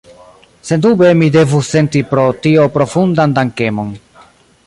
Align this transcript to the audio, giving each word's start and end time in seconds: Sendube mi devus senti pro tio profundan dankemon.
Sendube 0.69 1.09
mi 1.19 1.27
devus 1.35 1.69
senti 1.75 2.03
pro 2.13 2.25
tio 2.47 2.67
profundan 2.79 3.37
dankemon. 3.39 3.93